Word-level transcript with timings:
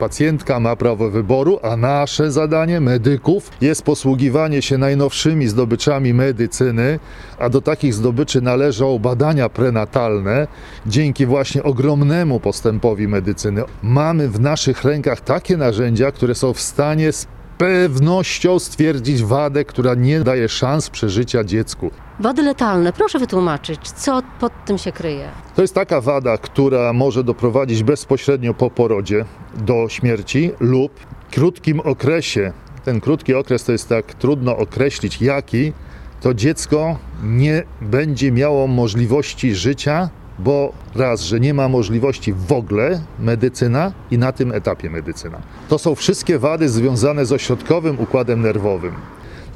Pacjentka 0.00 0.60
ma 0.60 0.76
prawo 0.76 1.10
wyboru, 1.10 1.58
a 1.62 1.76
nasze 1.76 2.30
zadanie 2.32 2.80
medyków 2.80 3.50
jest 3.60 3.82
posługiwanie 3.82 4.62
się 4.62 4.78
najnowszymi 4.78 5.48
zdobyczami 5.48 6.14
medycyny, 6.14 6.98
a 7.38 7.48
do 7.48 7.60
takich 7.60 7.94
zdobyczy 7.94 8.40
należą 8.40 8.98
badania 8.98 9.48
prenatalne. 9.48 10.46
Dzięki 10.86 11.26
właśnie 11.26 11.62
ogromnemu 11.62 12.40
postępowi 12.40 13.08
medycyny 13.08 13.62
mamy 13.82 14.28
w 14.28 14.40
naszych 14.40 14.84
rękach 14.84 15.20
takie 15.20 15.56
narzędzia, 15.56 16.12
które 16.12 16.34
są 16.34 16.52
w 16.52 16.60
stanie 16.60 17.12
pewnością 17.60 18.58
stwierdzić 18.58 19.22
wadę, 19.22 19.64
która 19.64 19.94
nie 19.94 20.20
daje 20.20 20.48
szans 20.48 20.90
przeżycia 20.90 21.44
dziecku. 21.44 21.90
Wady 22.20 22.42
letalne, 22.42 22.92
proszę 22.92 23.18
wytłumaczyć, 23.18 23.90
co 23.90 24.22
pod 24.40 24.52
tym 24.64 24.78
się 24.78 24.92
kryje. 24.92 25.28
To 25.56 25.62
jest 25.62 25.74
taka 25.74 26.00
wada, 26.00 26.38
która 26.38 26.92
może 26.92 27.24
doprowadzić 27.24 27.82
bezpośrednio 27.82 28.54
po 28.54 28.70
porodzie 28.70 29.24
do 29.56 29.86
śmierci 29.88 30.50
lub 30.60 30.92
w 31.00 31.34
krótkim 31.34 31.80
okresie. 31.80 32.52
Ten 32.84 33.00
krótki 33.00 33.34
okres 33.34 33.64
to 33.64 33.72
jest 33.72 33.88
tak 33.88 34.14
trudno 34.14 34.56
określić 34.56 35.22
jaki, 35.22 35.72
to 36.20 36.34
dziecko 36.34 36.98
nie 37.22 37.62
będzie 37.80 38.32
miało 38.32 38.66
możliwości 38.66 39.54
życia, 39.54 40.10
bo 40.44 40.72
raz, 40.94 41.20
że 41.20 41.40
nie 41.40 41.54
ma 41.54 41.68
możliwości 41.68 42.32
w 42.32 42.52
ogóle 42.52 43.00
medycyna 43.18 43.92
i 44.10 44.18
na 44.18 44.32
tym 44.32 44.52
etapie 44.52 44.90
medycyna. 44.90 45.38
To 45.68 45.78
są 45.78 45.94
wszystkie 45.94 46.38
wady 46.38 46.68
związane 46.68 47.26
z 47.26 47.32
ośrodkowym 47.32 48.00
układem 48.00 48.42
nerwowym. 48.42 48.92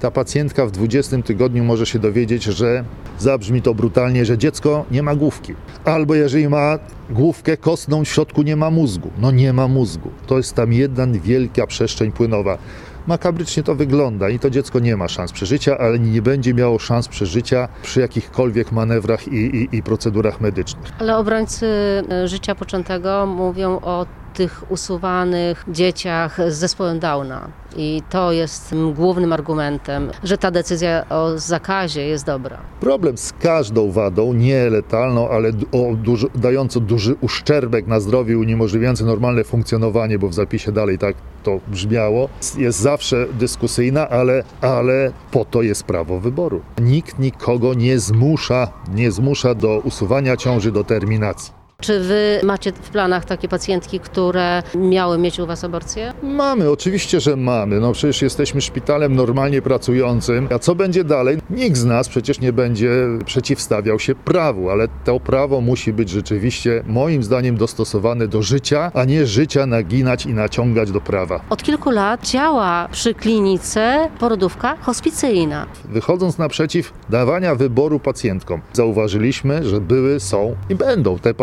Ta 0.01 0.11
pacjentka 0.11 0.67
w 0.67 0.71
20 0.71 1.23
tygodniu 1.23 1.65
może 1.65 1.87
się 1.87 1.99
dowiedzieć, 1.99 2.45
że 2.45 2.85
zabrzmi 3.19 3.63
to 3.63 3.75
brutalnie, 3.75 4.25
że 4.25 4.39
dziecko 4.39 4.85
nie 4.91 5.03
ma 5.03 5.15
główki. 5.15 5.55
Albo 5.85 6.15
jeżeli 6.15 6.49
ma 6.49 6.79
główkę 7.11 7.57
kostną, 7.57 8.05
w 8.05 8.09
środku 8.09 8.43
nie 8.43 8.57
ma 8.57 8.71
mózgu. 8.71 9.11
No 9.19 9.31
nie 9.31 9.53
ma 9.53 9.69
mózgu. 9.69 10.11
To 10.27 10.37
jest 10.37 10.55
tam 10.55 10.73
jedna 10.73 11.07
wielka 11.07 11.67
przestrzeń 11.67 12.13
płynowa. 12.13 12.59
Makabrycznie 13.07 13.63
to 13.63 13.75
wygląda 13.75 14.29
i 14.29 14.39
to 14.39 14.51
dziecko 14.51 14.79
nie 14.79 14.97
ma 14.97 15.09
szans 15.09 15.33
przeżycia, 15.33 15.79
ale 15.79 15.99
nie 15.99 16.23
będzie 16.23 16.55
miało 16.55 16.79
szans 16.79 17.09
przeżycia 17.09 17.69
przy 17.83 18.01
jakichkolwiek 18.01 18.73
manewrach 18.73 19.29
i, 19.29 19.37
i, 19.37 19.77
i 19.77 19.83
procedurach 19.83 20.41
medycznych. 20.41 20.93
Ale 20.99 21.17
obrońcy 21.17 21.67
e, 22.11 22.29
życia 22.29 22.55
poczętego 22.55 23.27
mówią 23.27 23.81
o 23.83 24.07
tych 24.35 24.65
usuwanych 24.69 25.65
dzieciach 25.69 26.39
z 26.49 26.55
zespołem 26.55 26.99
Downa. 26.99 27.49
I 27.77 28.03
to 28.11 28.33
jest 28.33 28.75
głównym 28.95 29.33
argumentem, 29.33 30.11
że 30.25 30.39
ta 30.39 30.51
decyzja 30.51 31.09
o 31.09 31.39
zakazie 31.39 32.07
jest 32.07 32.27
dobra. 32.27 32.59
Problem 32.81 33.19
z 33.19 33.33
każdą 33.33 33.91
wadą, 33.91 34.33
nie 34.33 34.71
letalną, 34.71 35.29
ale 35.29 35.49
o 35.73 35.95
duży, 35.95 36.27
dającą 36.35 36.81
duży 36.95 37.17
uszczerbek 37.21 37.87
na 37.87 38.01
zdrowiu, 38.01 38.41
uniemożliwiający 38.41 39.05
normalne 39.05 39.45
funkcjonowanie, 39.45 40.19
bo 40.19 40.29
w 40.29 40.35
zapisie 40.35 40.73
dalej 40.73 40.99
tak 40.99 41.17
to 41.43 41.61
brzmiało, 41.69 42.29
jest 42.59 42.79
zawsze 42.79 43.27
dyskusyjna, 43.33 44.09
ale, 44.09 44.45
ale 44.61 45.13
po 45.31 45.45
to 45.45 45.63
jest 45.63 45.83
prawo 45.83 46.21
wyboru. 46.21 46.61
Nikt 46.81 47.19
nikogo 47.19 47.75
nie 47.75 47.99
zmusza, 47.99 48.69
nie 48.95 49.11
zmusza 49.11 49.55
do 49.55 49.79
usuwania 49.85 50.37
ciąży, 50.37 50.73
do 50.73 50.85
terminacji. 50.85 51.64
Czy 51.85 52.01
wy 52.01 52.41
macie 52.43 52.73
w 52.73 52.91
planach 52.91 53.25
takie 53.25 53.49
pacjentki, 53.49 54.01
które 54.01 54.63
miały 54.75 55.19
mieć 55.19 55.39
u 55.41 55.47
was 55.47 55.65
aborcję? 55.65 56.13
Mamy, 56.23 56.71
oczywiście, 56.71 57.21
że 57.21 57.37
mamy. 57.37 57.81
No 57.81 57.93
przecież 57.93 58.23
jesteśmy 58.23 58.61
szpitalem 58.61 59.17
normalnie 59.17 59.63
pracującym. 59.63 60.49
A 60.55 60.59
co 60.59 60.75
będzie 60.75 61.05
dalej? 61.05 61.39
Nikt 61.51 61.77
z 61.77 61.85
nas 61.85 62.09
przecież 62.09 62.41
nie 62.41 62.53
będzie 62.53 62.91
przeciwstawiał 63.27 63.99
się 63.99 64.15
prawu, 64.15 64.71
ale 64.71 64.89
to 65.05 65.21
prawo 65.21 65.61
musi 65.61 65.93
być 65.93 66.11
rzeczywiście, 66.11 66.83
moim 66.87 67.23
zdaniem, 67.23 67.57
dostosowane 67.57 68.29
do 68.29 68.43
życia, 68.43 68.91
a 68.95 69.05
nie 69.05 69.27
życia 69.27 69.67
naginać 69.67 70.27
i 70.27 70.35
naciągać 70.35 70.91
do 70.91 71.01
prawa. 71.01 71.41
Od 71.51 71.63
kilku 71.63 71.91
lat 71.91 72.27
działa 72.27 72.89
przy 72.93 73.15
klinice 73.15 74.09
porodówka 74.19 74.77
hospicyjna. 74.81 75.67
Wychodząc 75.85 76.39
naprzeciw 76.39 76.93
dawania 77.11 77.55
wyboru 77.55 78.01
pacjentkom, 78.01 78.61
zauważyliśmy, 78.73 79.65
że 79.69 79.81
były, 79.81 80.21
są 80.21 80.57
i 80.71 80.75
będą 80.75 81.19
te 81.19 81.35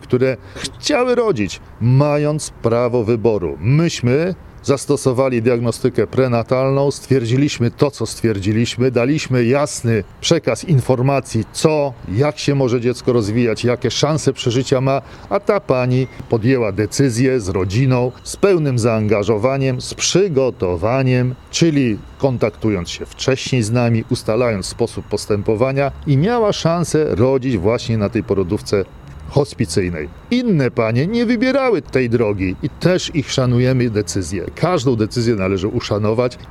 które 0.00 0.36
chciały 0.56 1.14
rodzić, 1.14 1.60
mając 1.80 2.50
prawo 2.50 3.04
wyboru. 3.04 3.56
Myśmy 3.60 4.34
zastosowali 4.62 5.42
diagnostykę 5.42 6.06
prenatalną, 6.06 6.90
stwierdziliśmy 6.90 7.70
to, 7.70 7.90
co 7.90 8.06
stwierdziliśmy, 8.06 8.90
daliśmy 8.90 9.44
jasny 9.44 10.04
przekaz 10.20 10.64
informacji, 10.64 11.44
co, 11.52 11.92
jak 12.14 12.38
się 12.38 12.54
może 12.54 12.80
dziecko 12.80 13.12
rozwijać, 13.12 13.64
jakie 13.64 13.90
szanse 13.90 14.32
przeżycia 14.32 14.80
ma, 14.80 15.02
a 15.30 15.40
ta 15.40 15.60
pani 15.60 16.06
podjęła 16.28 16.72
decyzję 16.72 17.40
z 17.40 17.48
rodziną, 17.48 18.12
z 18.22 18.36
pełnym 18.36 18.78
zaangażowaniem, 18.78 19.80
z 19.80 19.94
przygotowaniem, 19.94 21.34
czyli 21.50 21.98
kontaktując 22.18 22.90
się 22.90 23.06
wcześniej 23.06 23.62
z 23.62 23.70
nami, 23.70 24.04
ustalając 24.10 24.66
sposób 24.66 25.06
postępowania 25.06 25.92
i 26.06 26.16
miała 26.16 26.52
szansę 26.52 27.14
rodzić 27.14 27.58
właśnie 27.58 27.98
na 27.98 28.08
tej 28.08 28.24
porodówce 28.24 28.84
hospicyjnej. 29.32 30.08
Inne 30.30 30.70
panie 30.70 31.06
nie 31.06 31.26
wybierały 31.26 31.82
tej 31.82 32.10
drogi 32.10 32.56
i 32.62 32.70
też 32.70 33.14
ich 33.14 33.32
szanujemy 33.32 33.90
decyzję. 33.90 34.44
Każdą 34.54 34.96
decyzję 34.96 35.34
należy 35.34 35.68
uszanować 35.68 36.38